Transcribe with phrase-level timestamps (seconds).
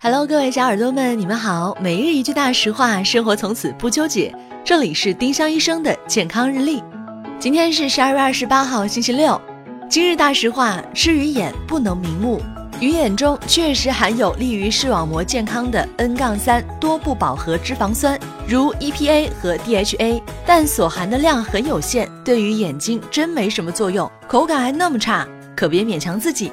[0.00, 1.76] Hello，各位小耳朵们，你们好。
[1.80, 4.32] 每日一句大实话，生活从此不纠结。
[4.64, 6.80] 这里是丁香医生的健康日历。
[7.40, 9.38] 今天是十二月二十八号，星期六。
[9.90, 12.40] 今日大实话：吃鱼眼不能明目。
[12.78, 25.26] 鱼眼中确实含有利于视网膜健康的 N- 杠三多不饱和脂肪酸，如 EPA 和 DHA，但所含的量很有限，对于眼睛真没什么作用，口感还那么差，
[25.56, 26.52] 可别勉强自己。